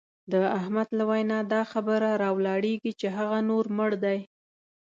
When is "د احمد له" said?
0.31-1.03